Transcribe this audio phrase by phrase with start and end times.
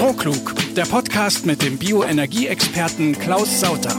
[0.00, 3.94] Strohklug, der Podcast mit dem Bioenergieexperten Klaus Sauter.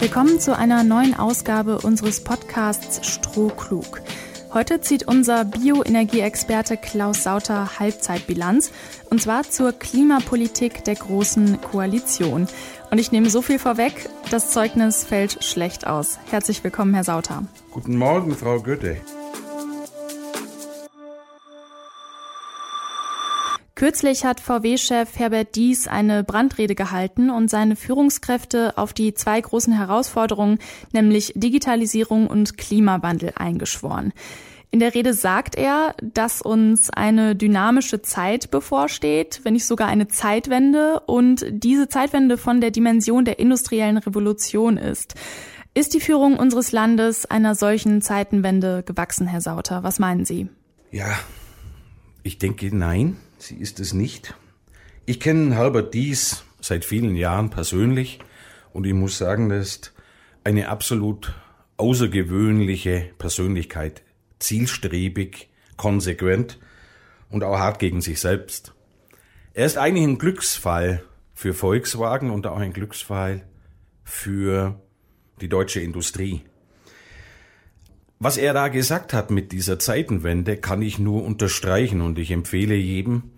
[0.00, 4.02] Willkommen zu einer neuen Ausgabe unseres Podcasts Strohklug.
[4.52, 8.72] Heute zieht unser Bioenergieexperte Klaus Sauter Halbzeitbilanz
[9.08, 12.48] und zwar zur Klimapolitik der Großen Koalition.
[12.90, 16.18] Und ich nehme so viel vorweg, das Zeugnis fällt schlecht aus.
[16.28, 17.44] Herzlich willkommen, Herr Sauter.
[17.70, 18.96] Guten Morgen, Frau Goethe.
[23.80, 29.72] Kürzlich hat VW-Chef Herbert Dies eine Brandrede gehalten und seine Führungskräfte auf die zwei großen
[29.72, 30.58] Herausforderungen,
[30.92, 34.12] nämlich Digitalisierung und Klimawandel, eingeschworen.
[34.70, 40.08] In der Rede sagt er, dass uns eine dynamische Zeit bevorsteht, wenn nicht sogar eine
[40.08, 45.14] Zeitwende und diese Zeitwende von der Dimension der industriellen Revolution ist.
[45.72, 49.82] Ist die Führung unseres Landes einer solchen Zeitenwende gewachsen, Herr Sauter?
[49.82, 50.50] Was meinen Sie?
[50.90, 51.18] Ja,
[52.22, 53.16] ich denke nein.
[53.40, 54.34] Sie ist es nicht.
[55.06, 58.18] Ich kenne Herbert Dies seit vielen Jahren persönlich
[58.74, 59.94] und ich muss sagen, das ist
[60.44, 61.32] eine absolut
[61.78, 64.02] außergewöhnliche Persönlichkeit.
[64.38, 66.58] Zielstrebig, konsequent
[67.30, 68.74] und auch hart gegen sich selbst.
[69.54, 73.48] Er ist eigentlich ein Glücksfall für Volkswagen und auch ein Glücksfall
[74.04, 74.82] für
[75.40, 76.42] die deutsche Industrie.
[78.22, 82.74] Was er da gesagt hat mit dieser Zeitenwende, kann ich nur unterstreichen und ich empfehle
[82.74, 83.30] jedem,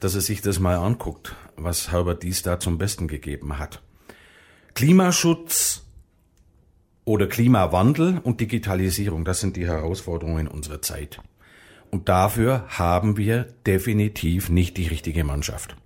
[0.00, 3.82] dass er sich das mal anguckt, was Herbert Dies da zum Besten gegeben hat.
[4.74, 5.84] Klimaschutz
[7.04, 11.20] oder Klimawandel und Digitalisierung, das sind die Herausforderungen unserer Zeit.
[11.92, 15.76] Und dafür haben wir definitiv nicht die richtige Mannschaft.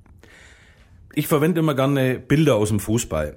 [1.12, 3.36] Ich verwende immer gerne Bilder aus dem Fußball.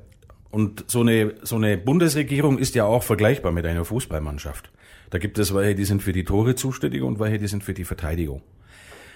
[0.53, 4.71] Und so eine, so eine Bundesregierung ist ja auch vergleichbar mit einer Fußballmannschaft.
[5.09, 7.73] Da gibt es welche, die sind für die Tore zuständig und welche, die sind für
[7.73, 8.43] die Verteidigung.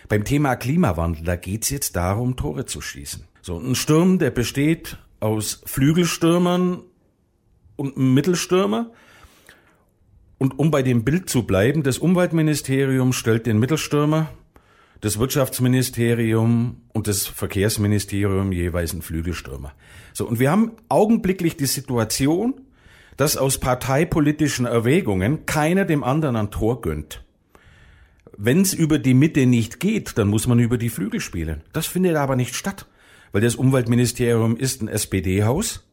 [0.09, 3.25] Beim Thema Klimawandel, da geht's jetzt darum, Tore zu schießen.
[3.43, 6.81] So, ein Sturm, der besteht aus Flügelstürmern
[7.75, 8.89] und einem Mittelstürmer.
[10.39, 14.31] Und um bei dem Bild zu bleiben, das Umweltministerium stellt den Mittelstürmer,
[15.02, 19.73] das Wirtschaftsministerium und das Verkehrsministerium jeweils einen Flügelstürmer.
[20.13, 22.55] So, und wir haben augenblicklich die Situation,
[23.15, 27.23] dass aus parteipolitischen Erwägungen keiner dem anderen ein Tor gönnt.
[28.37, 31.61] Wenn es über die Mitte nicht geht, dann muss man über die Flügel spielen.
[31.73, 32.86] Das findet aber nicht statt,
[33.31, 35.87] weil das Umweltministerium ist ein SPD-Haus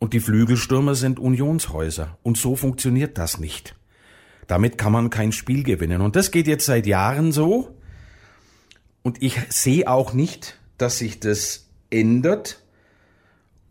[0.00, 2.18] und die Flügelstürmer sind Unionshäuser.
[2.22, 3.76] Und so funktioniert das nicht.
[4.48, 6.00] Damit kann man kein Spiel gewinnen.
[6.00, 7.77] Und das geht jetzt seit Jahren so.
[9.02, 12.62] Und ich sehe auch nicht, dass sich das ändert.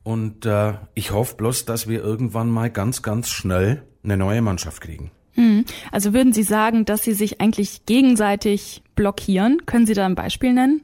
[0.03, 4.81] Und äh, ich hoffe bloß, dass wir irgendwann mal ganz, ganz schnell eine neue Mannschaft
[4.81, 5.11] kriegen.
[5.33, 5.65] Hm.
[5.91, 9.65] Also würden Sie sagen, dass Sie sich eigentlich gegenseitig blockieren?
[9.65, 10.81] Können Sie da ein Beispiel nennen?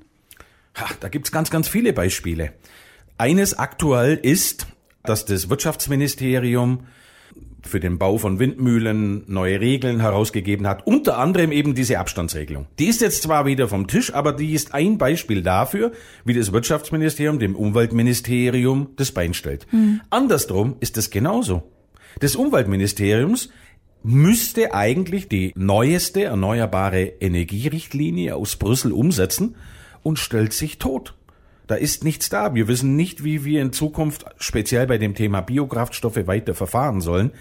[0.75, 2.53] Ha, da gibt's ganz, ganz viele Beispiele.
[3.17, 4.67] Eines aktuell ist,
[5.03, 6.87] dass das Wirtschaftsministerium
[7.65, 12.67] für den Bau von Windmühlen neue Regeln herausgegeben hat, unter anderem eben diese Abstandsregelung.
[12.79, 15.91] Die ist jetzt zwar wieder vom Tisch, aber die ist ein Beispiel dafür,
[16.25, 19.65] wie das Wirtschaftsministerium dem Umweltministerium das Bein stellt.
[19.71, 20.01] Mhm.
[20.09, 21.63] Andersrum ist es genauso.
[22.19, 23.49] Das Umweltministeriums
[24.03, 29.55] müsste eigentlich die neueste erneuerbare Energierichtlinie aus Brüssel umsetzen
[30.03, 31.15] und stellt sich tot.
[31.67, 32.53] Da ist nichts da.
[32.53, 37.31] Wir wissen nicht, wie wir in Zukunft speziell bei dem Thema Biokraftstoffe weiter verfahren sollen.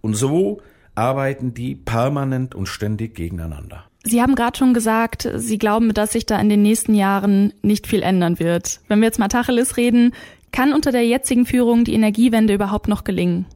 [0.00, 0.60] Und so
[0.94, 3.84] arbeiten die permanent und ständig gegeneinander.
[4.02, 7.86] Sie haben gerade schon gesagt, Sie glauben, dass sich da in den nächsten Jahren nicht
[7.86, 8.80] viel ändern wird.
[8.88, 10.14] Wenn wir jetzt mal Tacheles reden,
[10.52, 13.46] kann unter der jetzigen Führung die Energiewende überhaupt noch gelingen?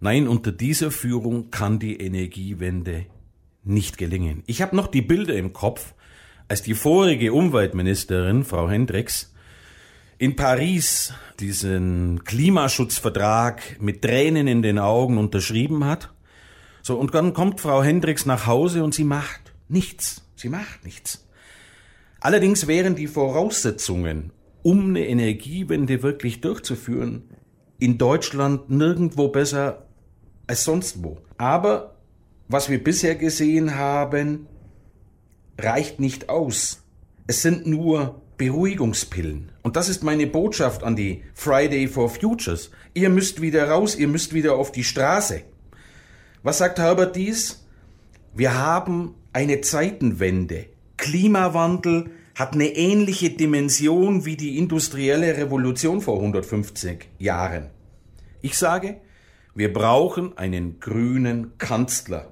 [0.00, 3.06] Nein, unter dieser Führung kann die Energiewende
[3.64, 4.42] nicht gelingen.
[4.46, 5.94] Ich habe noch die Bilder im Kopf,
[6.48, 9.34] als die vorige Umweltministerin, Frau Hendricks,
[10.18, 16.12] in Paris diesen Klimaschutzvertrag mit Tränen in den Augen unterschrieben hat.
[16.82, 20.22] So, und dann kommt Frau Hendricks nach Hause und sie macht nichts.
[20.36, 21.26] Sie macht nichts.
[22.20, 24.32] Allerdings wären die Voraussetzungen,
[24.62, 27.24] um eine Energiewende wirklich durchzuführen,
[27.78, 29.86] in Deutschland nirgendwo besser
[30.46, 31.18] als sonst wo.
[31.36, 31.96] Aber
[32.48, 34.46] was wir bisher gesehen haben,
[35.58, 36.82] reicht nicht aus.
[37.26, 39.52] Es sind nur Beruhigungspillen.
[39.62, 42.70] Und das ist meine Botschaft an die Friday for Futures.
[42.94, 45.42] Ihr müsst wieder raus, ihr müsst wieder auf die Straße.
[46.42, 47.66] Was sagt Herbert Dies?
[48.34, 50.66] Wir haben eine Zeitenwende.
[50.96, 57.70] Klimawandel hat eine ähnliche Dimension wie die industrielle Revolution vor 150 Jahren.
[58.42, 59.00] Ich sage,
[59.54, 62.30] wir brauchen einen grünen Kanzler.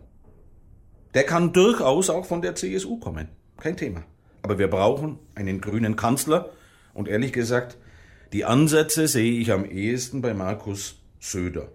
[1.14, 3.28] Der kann durchaus auch von der CSU kommen.
[3.56, 4.04] kein Thema.
[4.44, 6.50] Aber wir brauchen einen grünen Kanzler.
[6.92, 7.78] Und ehrlich gesagt,
[8.34, 11.68] die Ansätze sehe ich am ehesten bei Markus Söder.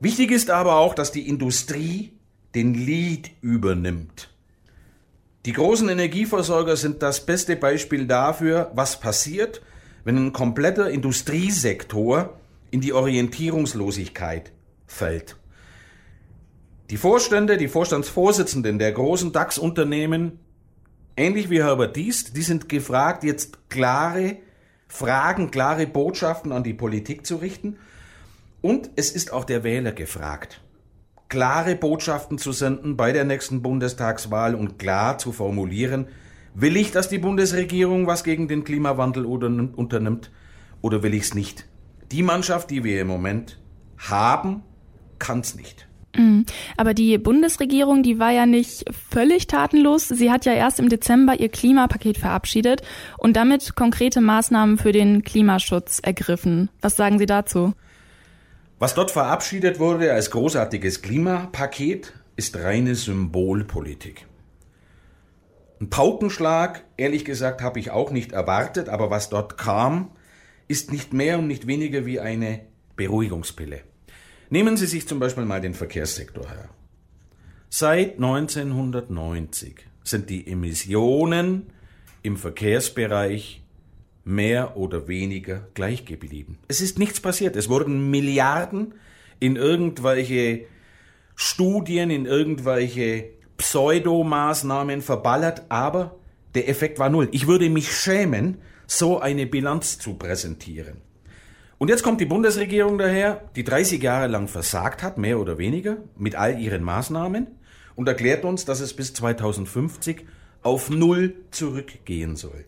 [0.00, 2.14] Wichtig ist aber auch, dass die Industrie
[2.54, 4.30] den Lead übernimmt.
[5.44, 9.60] Die großen Energieversorger sind das beste Beispiel dafür, was passiert,
[10.04, 12.40] wenn ein kompletter Industriesektor
[12.70, 14.50] in die Orientierungslosigkeit
[14.86, 15.36] fällt.
[16.88, 20.40] Die Vorstände, die Vorstandsvorsitzenden der großen DAX-Unternehmen,
[21.18, 24.36] ähnlich wie Herbert Diest, die sind gefragt, jetzt klare
[24.86, 27.76] Fragen, klare Botschaften an die Politik zu richten.
[28.60, 30.60] Und es ist auch der Wähler gefragt,
[31.28, 36.06] klare Botschaften zu senden bei der nächsten Bundestagswahl und klar zu formulieren,
[36.54, 40.30] will ich, dass die Bundesregierung was gegen den Klimawandel unternimmt
[40.80, 41.66] oder will ich es nicht?
[42.10, 43.58] Die Mannschaft, die wir im Moment
[43.98, 44.62] haben,
[45.18, 45.87] kann es nicht.
[46.18, 46.44] Mhm.
[46.76, 50.08] Aber die Bundesregierung, die war ja nicht völlig tatenlos.
[50.08, 52.82] Sie hat ja erst im Dezember ihr Klimapaket verabschiedet
[53.16, 56.68] und damit konkrete Maßnahmen für den Klimaschutz ergriffen.
[56.80, 57.72] Was sagen Sie dazu?
[58.78, 64.26] Was dort verabschiedet wurde als großartiges Klimapaket, ist reine Symbolpolitik.
[65.80, 70.10] Ein Paukenschlag, ehrlich gesagt, habe ich auch nicht erwartet, aber was dort kam,
[70.68, 72.60] ist nicht mehr und nicht weniger wie eine
[72.96, 73.80] Beruhigungspille.
[74.50, 76.70] Nehmen Sie sich zum Beispiel mal den Verkehrssektor her.
[77.68, 81.66] Seit 1990 sind die Emissionen
[82.22, 83.62] im Verkehrsbereich
[84.24, 86.58] mehr oder weniger gleich geblieben.
[86.66, 87.56] Es ist nichts passiert.
[87.56, 88.94] Es wurden Milliarden
[89.38, 90.66] in irgendwelche
[91.34, 96.16] Studien, in irgendwelche Pseudomaßnahmen verballert, aber
[96.54, 97.28] der Effekt war null.
[97.32, 101.02] Ich würde mich schämen, so eine Bilanz zu präsentieren.
[101.78, 105.98] Und jetzt kommt die Bundesregierung daher, die 30 Jahre lang versagt hat, mehr oder weniger,
[106.16, 107.46] mit all ihren Maßnahmen
[107.94, 110.26] und erklärt uns, dass es bis 2050
[110.62, 112.64] auf Null zurückgehen soll.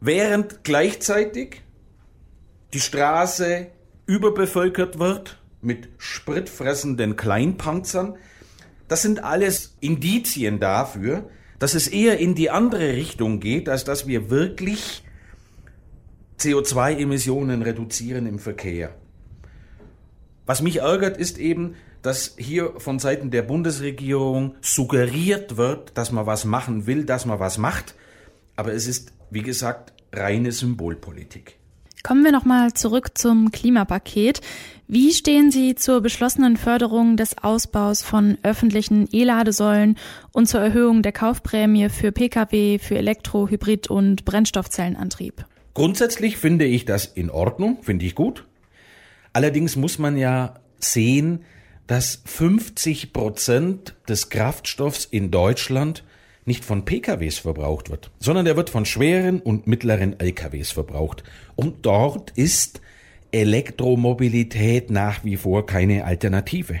[0.00, 1.62] Während gleichzeitig
[2.72, 3.68] die Straße
[4.06, 8.16] überbevölkert wird mit spritfressenden Kleinpanzern,
[8.88, 14.06] das sind alles Indizien dafür, dass es eher in die andere Richtung geht, als dass
[14.06, 15.04] wir wirklich
[16.44, 18.94] CO2-Emissionen reduzieren im Verkehr.
[20.46, 26.26] Was mich ärgert, ist eben, dass hier von Seiten der Bundesregierung suggeriert wird, dass man
[26.26, 27.94] was machen will, dass man was macht.
[28.56, 31.56] Aber es ist, wie gesagt, reine Symbolpolitik.
[32.02, 34.42] Kommen wir nochmal zurück zum Klimapaket.
[34.86, 39.96] Wie stehen Sie zur beschlossenen Förderung des Ausbaus von öffentlichen E-Ladesäulen
[40.30, 45.46] und zur Erhöhung der Kaufprämie für Pkw, für Elektro-, Hybrid- und Brennstoffzellenantrieb?
[45.74, 48.46] Grundsätzlich finde ich das in Ordnung, finde ich gut.
[49.32, 51.44] Allerdings muss man ja sehen,
[51.88, 56.04] dass 50 Prozent des Kraftstoffs in Deutschland
[56.46, 61.24] nicht von PKWs verbraucht wird, sondern der wird von schweren und mittleren LKWs verbraucht.
[61.56, 62.80] Und dort ist
[63.32, 66.80] Elektromobilität nach wie vor keine Alternative.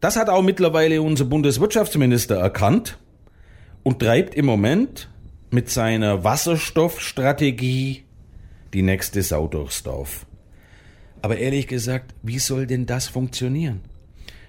[0.00, 2.98] Das hat auch mittlerweile unser Bundeswirtschaftsminister erkannt
[3.82, 5.10] und treibt im Moment
[5.50, 8.04] mit seiner Wasserstoffstrategie
[8.72, 10.26] die nächste Sau durchs Dorf.
[11.22, 13.80] Aber ehrlich gesagt, wie soll denn das funktionieren?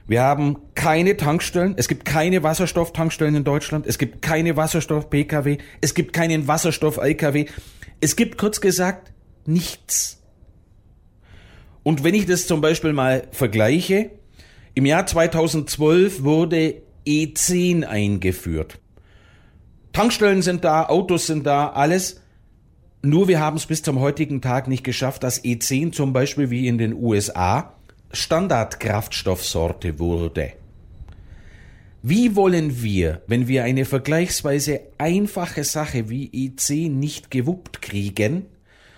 [0.07, 5.93] Wir haben keine Tankstellen, es gibt keine Wasserstofftankstellen in Deutschland, es gibt keine Wasserstoff-Pkw, es
[5.93, 7.45] gibt keinen Wasserstoff-Lkw,
[7.99, 9.11] es gibt kurz gesagt
[9.45, 10.21] nichts.
[11.83, 14.11] Und wenn ich das zum Beispiel mal vergleiche,
[14.73, 18.79] im Jahr 2012 wurde E10 eingeführt.
[19.93, 22.21] Tankstellen sind da, Autos sind da, alles.
[23.01, 26.67] Nur wir haben es bis zum heutigen Tag nicht geschafft, dass E10 zum Beispiel wie
[26.67, 27.73] in den USA
[28.13, 30.53] Standardkraftstoffsorte wurde.
[32.03, 38.47] Wie wollen wir, wenn wir eine vergleichsweise einfache Sache wie E10 nicht gewuppt kriegen,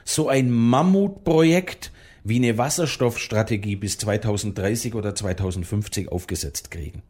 [0.06, 1.92] so ein Mammutprojekt
[2.24, 7.04] wie eine Wasserstoffstrategie bis 2030 oder 2050 aufgesetzt kriegen?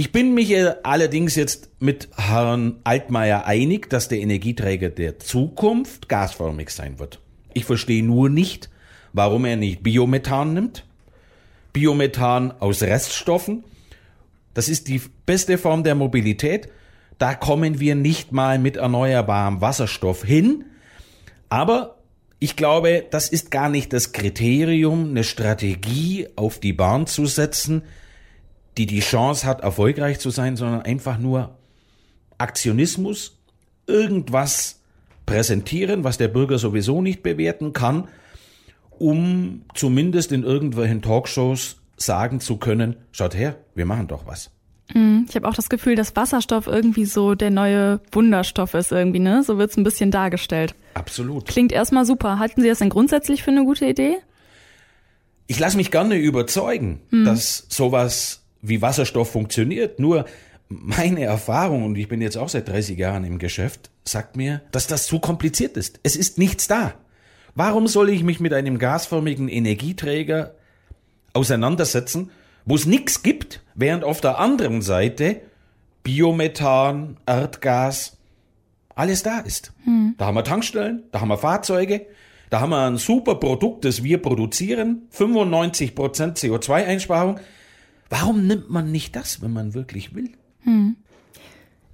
[0.00, 6.70] Ich bin mich allerdings jetzt mit Herrn Altmaier einig, dass der Energieträger der Zukunft gasförmig
[6.70, 7.18] sein wird.
[7.52, 8.70] Ich verstehe nur nicht,
[9.12, 10.84] warum er nicht Biomethan nimmt.
[11.72, 13.64] Biomethan aus Reststoffen.
[14.54, 16.68] Das ist die beste Form der Mobilität.
[17.18, 20.66] Da kommen wir nicht mal mit erneuerbarem Wasserstoff hin.
[21.48, 21.96] Aber
[22.38, 27.82] ich glaube, das ist gar nicht das Kriterium, eine Strategie auf die Bahn zu setzen,
[28.76, 31.56] die die Chance hat, erfolgreich zu sein, sondern einfach nur
[32.38, 33.38] Aktionismus,
[33.86, 34.80] irgendwas
[35.26, 38.08] präsentieren, was der Bürger sowieso nicht bewerten kann,
[38.90, 44.50] um zumindest in irgendwelchen Talkshows sagen zu können, schaut her, wir machen doch was.
[44.94, 45.26] Mhm.
[45.28, 49.42] Ich habe auch das Gefühl, dass Wasserstoff irgendwie so der neue Wunderstoff ist irgendwie, ne?
[49.42, 50.74] So wird's ein bisschen dargestellt.
[50.94, 51.46] Absolut.
[51.46, 52.38] Klingt erstmal super.
[52.38, 54.16] Halten Sie das denn grundsätzlich für eine gute Idee?
[55.46, 57.24] Ich lasse mich gerne überzeugen, hm.
[57.24, 60.00] dass sowas wie Wasserstoff funktioniert.
[60.00, 60.24] Nur
[60.68, 64.86] meine Erfahrung, und ich bin jetzt auch seit 30 Jahren im Geschäft, sagt mir, dass
[64.86, 66.00] das zu kompliziert ist.
[66.02, 66.94] Es ist nichts da.
[67.54, 70.54] Warum soll ich mich mit einem gasförmigen Energieträger
[71.32, 72.30] auseinandersetzen,
[72.64, 75.40] wo es nichts gibt, während auf der anderen Seite
[76.02, 78.16] Biomethan, Erdgas,
[78.94, 79.72] alles da ist.
[79.84, 80.14] Hm.
[80.18, 82.06] Da haben wir Tankstellen, da haben wir Fahrzeuge,
[82.50, 85.92] da haben wir ein super Produkt, das wir produzieren, 95%
[86.36, 87.38] CO2-Einsparung.
[88.10, 90.30] Warum nimmt man nicht das, wenn man wirklich will?
[90.60, 90.96] Hm.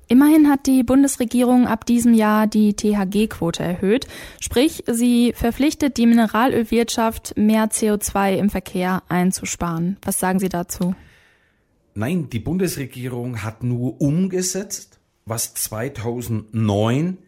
[0.07, 4.07] Immerhin hat die Bundesregierung ab diesem Jahr die THG-Quote erhöht,
[4.39, 9.97] sprich sie verpflichtet die Mineralölwirtschaft, mehr CO2 im Verkehr einzusparen.
[10.03, 10.95] Was sagen Sie dazu?
[11.95, 17.19] Nein, die Bundesregierung hat nur umgesetzt, was 2009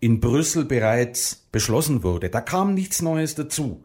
[0.00, 2.30] in Brüssel bereits beschlossen wurde.
[2.30, 3.84] Da kam nichts Neues dazu.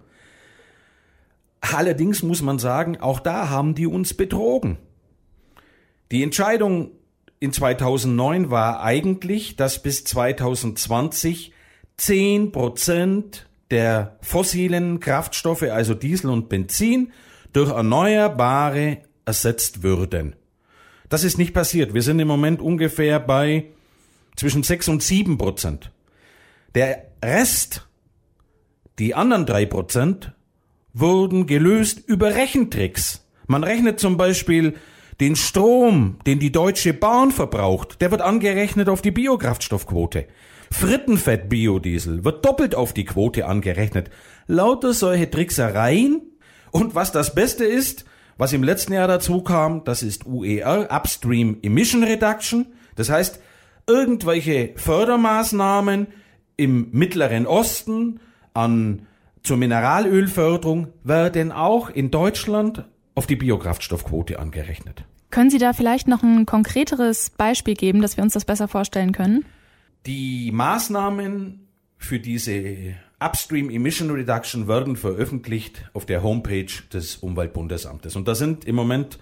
[1.62, 4.78] Allerdings muss man sagen, auch da haben die uns betrogen.
[6.12, 6.92] Die Entscheidung
[7.40, 11.52] in 2009 war eigentlich, dass bis 2020
[11.98, 17.12] 10 Prozent der fossilen Kraftstoffe, also Diesel und Benzin,
[17.54, 20.36] durch erneuerbare ersetzt würden.
[21.10, 21.94] Das ist nicht passiert.
[21.94, 23.66] Wir sind im Moment ungefähr bei
[24.36, 25.92] zwischen 6 und 7 Prozent.
[26.76, 27.88] Der Rest,
[29.00, 30.34] die anderen drei Prozent,
[31.00, 33.26] wurden gelöst über Rechentricks.
[33.48, 34.76] Man rechnet zum Beispiel
[35.20, 40.28] den Strom, den die Deutsche Bahn verbraucht, der wird angerechnet auf die Biokraftstoffquote.
[40.72, 44.10] Frittenfett Biodiesel wird doppelt auf die Quote angerechnet.
[44.48, 46.22] Lauter solche Tricksereien.
[46.72, 48.06] Und was das Beste ist,
[48.38, 52.68] was im letzten Jahr dazu kam, das ist UER, Upstream Emission Reduction.
[52.96, 53.40] Das heißt,
[53.88, 56.08] irgendwelche Fördermaßnahmen
[56.58, 58.20] im Mittleren Osten
[58.54, 59.07] an
[59.48, 62.84] zur Mineralölförderung werden auch in Deutschland
[63.16, 65.06] auf die Biokraftstoffquote angerechnet.
[65.30, 69.14] Können Sie da vielleicht noch ein konkreteres Beispiel geben, dass wir uns das besser vorstellen
[69.14, 69.46] können?
[70.06, 78.18] Die Maßnahmen für diese Upstream Emission Reduction werden veröffentlicht auf der Homepage des Umweltbundesamtes.
[78.18, 79.18] Und da sind im Moment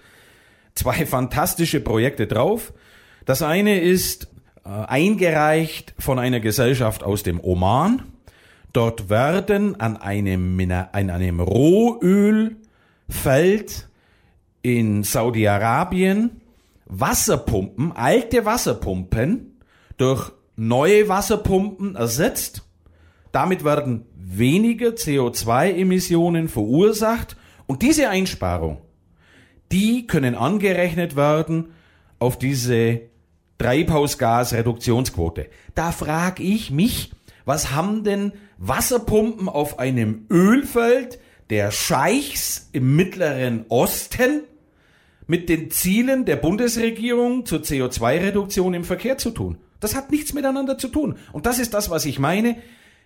[0.74, 2.72] zwei fantastische Projekte drauf.
[3.24, 4.28] Das eine ist
[4.64, 8.02] äh, eingereicht von einer Gesellschaft aus dem Oman.
[8.76, 12.58] Dort werden an einem, an einem Rohölfeld
[14.60, 16.42] in Saudi-Arabien
[16.84, 19.62] Wasserpumpen, alte Wasserpumpen
[19.96, 22.64] durch neue Wasserpumpen ersetzt.
[23.32, 28.82] Damit werden weniger CO2-Emissionen verursacht und diese Einsparung,
[29.72, 31.70] die können angerechnet werden
[32.18, 33.00] auf diese
[33.56, 35.48] Treibhausgasreduktionsquote.
[35.74, 37.15] Da frage ich mich,
[37.46, 44.42] was haben denn Wasserpumpen auf einem Ölfeld der Scheichs im Mittleren Osten
[45.26, 49.58] mit den Zielen der Bundesregierung zur CO2-Reduktion im Verkehr zu tun.
[49.80, 51.16] Das hat nichts miteinander zu tun.
[51.32, 52.56] Und das ist das, was ich meine.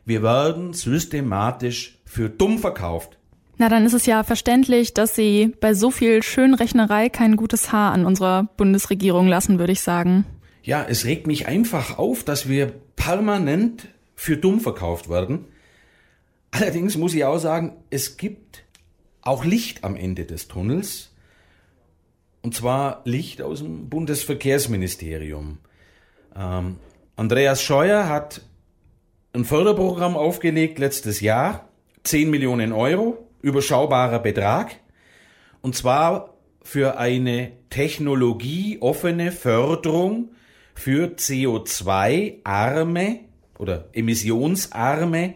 [0.04, 3.18] Wir werden systematisch für dumm verkauft.
[3.58, 7.92] Na, dann ist es ja verständlich, dass Sie bei so viel Schönrechnerei kein gutes Haar
[7.92, 10.24] an unserer Bundesregierung lassen, würde ich sagen.
[10.62, 13.88] Ja, es regt mich einfach auf, dass wir permanent
[14.20, 15.46] für dumm verkauft werden.
[16.50, 18.64] Allerdings muss ich auch sagen, es gibt
[19.22, 21.14] auch Licht am Ende des Tunnels.
[22.42, 25.56] Und zwar Licht aus dem Bundesverkehrsministerium.
[26.36, 26.76] Ähm,
[27.16, 28.42] Andreas Scheuer hat
[29.32, 31.70] ein Förderprogramm aufgelegt letztes Jahr,
[32.04, 34.76] 10 Millionen Euro, überschaubarer Betrag,
[35.62, 40.32] und zwar für eine technologieoffene Förderung
[40.74, 43.29] für CO2-arme
[43.60, 45.34] oder emissionsarme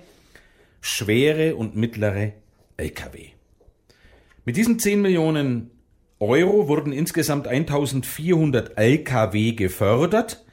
[0.80, 2.32] schwere und mittlere
[2.76, 3.28] Lkw.
[4.44, 5.70] Mit diesen 10 Millionen
[6.20, 10.44] Euro wurden insgesamt 1400 Lkw gefördert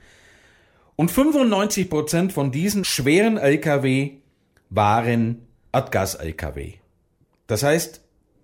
[0.95, 4.11] und 95 Prozent von diesen schweren Lkw
[4.69, 6.73] waren Erdgas-Lkw.
[7.47, 8.01] Das heißt,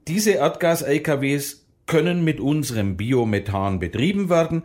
[0.08, 4.64] diese Erdgas-Lkws können mit unserem Biomethan betrieben werden.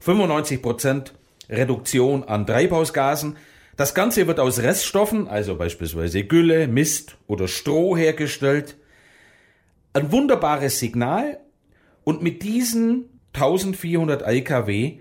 [0.00, 1.14] 95 Prozent
[1.48, 3.36] Reduktion an Treibhausgasen.
[3.82, 8.76] Das Ganze wird aus Reststoffen, also beispielsweise Gülle, Mist oder Stroh hergestellt.
[9.92, 11.40] Ein wunderbares Signal
[12.04, 15.00] und mit diesen 1400 Lkw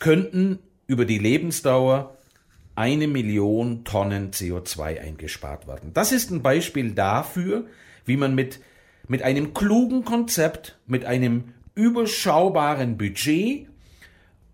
[0.00, 0.58] könnten
[0.88, 2.16] über die Lebensdauer
[2.74, 5.92] eine Million Tonnen CO2 eingespart werden.
[5.94, 7.66] Das ist ein Beispiel dafür,
[8.04, 8.58] wie man mit,
[9.06, 13.68] mit einem klugen Konzept, mit einem überschaubaren Budget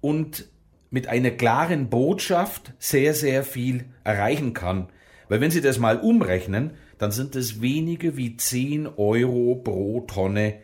[0.03, 0.51] und
[0.95, 4.91] mit einer klaren Botschaft sehr, sehr viel erreichen kann.
[5.29, 10.61] Weil wenn Sie das mal umrechnen, dann sind es weniger wie 10 Euro pro Tonne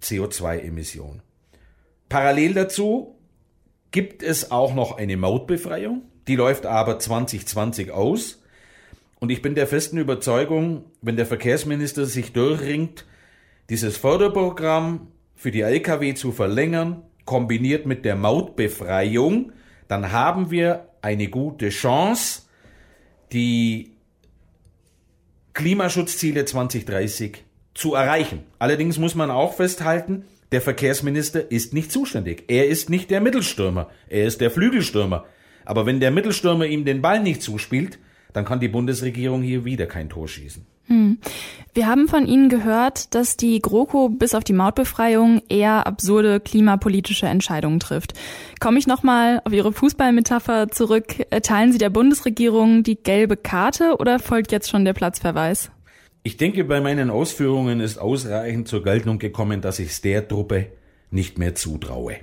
[0.00, 1.20] CO2-Emission.
[2.08, 3.16] Parallel dazu
[3.90, 6.02] gibt es auch noch eine Mautbefreiung.
[6.28, 8.40] Die läuft aber 2020 aus.
[9.18, 13.04] Und ich bin der festen Überzeugung, wenn der Verkehrsminister sich durchringt,
[13.68, 19.50] dieses Förderprogramm für die Lkw zu verlängern, kombiniert mit der Mautbefreiung,
[19.92, 22.44] dann haben wir eine gute Chance,
[23.30, 23.92] die
[25.52, 27.44] Klimaschutzziele 2030
[27.74, 28.44] zu erreichen.
[28.58, 32.44] Allerdings muss man auch festhalten, der Verkehrsminister ist nicht zuständig.
[32.48, 33.90] Er ist nicht der Mittelstürmer.
[34.08, 35.26] Er ist der Flügelstürmer.
[35.66, 37.98] Aber wenn der Mittelstürmer ihm den Ball nicht zuspielt,
[38.32, 40.66] dann kann die Bundesregierung hier wieder kein Tor schießen.
[40.86, 41.18] Hm.
[41.74, 47.26] Wir haben von Ihnen gehört, dass die GroKo bis auf die Mautbefreiung eher absurde klimapolitische
[47.26, 48.12] Entscheidungen trifft.
[48.60, 51.14] Komme ich nochmal auf Ihre Fußballmetapher zurück.
[51.42, 55.70] Teilen Sie der Bundesregierung die gelbe Karte oder folgt jetzt schon der Platzverweis?
[56.24, 60.66] Ich denke, bei meinen Ausführungen ist ausreichend zur Geltung gekommen, dass ich es der Truppe
[61.10, 62.16] nicht mehr zutraue.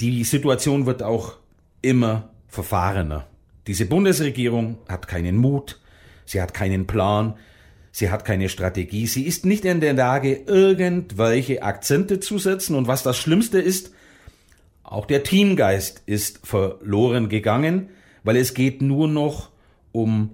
[0.00, 1.34] Die Situation wird auch
[1.82, 3.26] immer verfahrener.
[3.68, 5.78] Diese Bundesregierung hat keinen Mut,
[6.24, 7.36] sie hat keinen Plan,
[7.92, 12.88] sie hat keine Strategie, sie ist nicht in der Lage, irgendwelche Akzente zu setzen und
[12.88, 13.92] was das Schlimmste ist,
[14.82, 17.90] auch der Teamgeist ist verloren gegangen,
[18.24, 19.50] weil es geht nur noch
[19.92, 20.30] um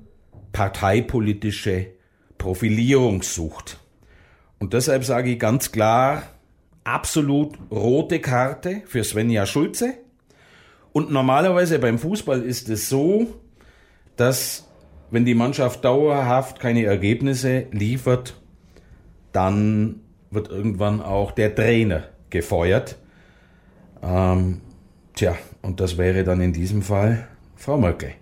[0.53, 1.88] parteipolitische
[2.38, 3.81] Profilierungssucht.
[4.61, 6.23] Und deshalb sage ich ganz klar,
[6.85, 9.95] absolut rote Karte für Svenja Schulze.
[10.95, 13.27] Und normalerweise beim Fußball ist es so,
[14.15, 14.69] dass
[15.11, 18.41] wenn die Mannschaft dauerhaft keine Ergebnisse liefert,
[19.33, 22.97] dann wird irgendwann auch der Trainer gefeuert.
[24.05, 24.61] Ähm,
[25.14, 28.12] tja, und das wäre dann in diesem Fall Frau Möcke.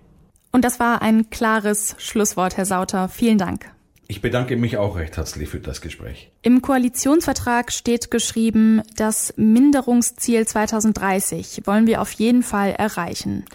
[0.51, 3.11] Und das war ein klares Schlusswort, Herr Sauter.
[3.11, 3.71] Vielen Dank.
[4.13, 6.31] Ich bedanke mich auch recht herzlich für das Gespräch.
[6.43, 13.47] Im Koalitionsvertrag steht geschrieben, das Minderungsziel 2030 wollen wir auf jeden Fall erreichen.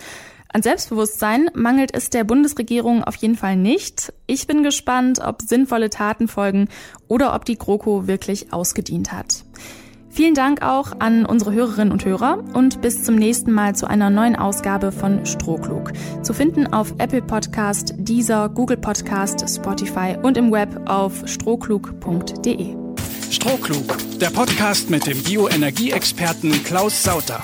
[0.51, 4.11] An Selbstbewusstsein mangelt es der Bundesregierung auf jeden Fall nicht.
[4.25, 6.69] Ich bin gespannt, ob sinnvolle Taten folgen
[7.07, 9.43] oder ob die GroKo wirklich ausgedient hat.
[10.17, 14.09] Vielen Dank auch an unsere Hörerinnen und Hörer und bis zum nächsten Mal zu einer
[14.09, 15.93] neuen Ausgabe von Strohklug.
[16.23, 22.75] Zu finden auf Apple Podcast, Deezer, Google Podcast, Spotify und im Web auf strohklug.de.
[23.29, 27.43] Strohklug, der Podcast mit dem Bioenergieexperten Klaus Sauter.